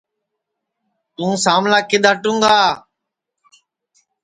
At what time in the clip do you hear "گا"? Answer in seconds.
2.43-2.57